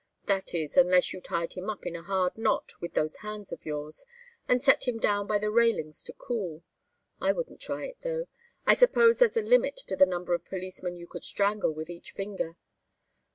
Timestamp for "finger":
12.13-12.55